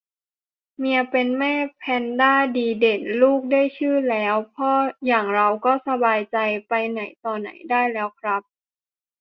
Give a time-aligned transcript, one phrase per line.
[0.77, 4.71] เมียเป็นแม่แพนด้าดีเด่น ลูกได้ชื่อแล้ว พ่อ
[5.07, 8.41] อย่างเราก็สบายใจ ไปไหนต่อไหนได้แล้วครับ